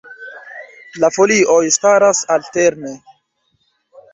La 1.03 1.09
folioj 1.17 1.59
staras 1.77 2.23
alterne. 2.37 2.95